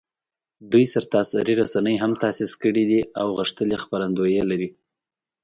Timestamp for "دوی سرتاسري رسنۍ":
0.71-1.95